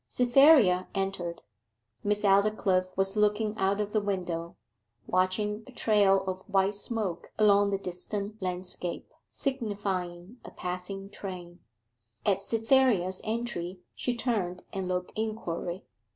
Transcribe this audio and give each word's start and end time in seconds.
Cytherea 0.07 0.87
entered. 0.95 1.43
Miss 2.03 2.23
Aldclyffe 2.23 2.87
was 2.97 3.15
looking 3.15 3.55
out 3.55 3.79
of 3.79 3.91
the 3.93 4.01
window, 4.01 4.55
watching 5.05 5.63
a 5.67 5.71
trail 5.71 6.23
of 6.25 6.39
white 6.49 6.73
smoke 6.73 7.31
along 7.37 7.69
the 7.69 7.77
distant 7.77 8.41
landscape 8.41 9.11
signifying 9.29 10.39
a 10.43 10.49
passing 10.49 11.11
train. 11.11 11.59
At 12.25 12.39
Cytherea's 12.41 13.21
entry 13.23 13.81
she 13.93 14.15
turned 14.15 14.63
and 14.73 14.87
looked 14.87 15.11
inquiry. 15.15 15.85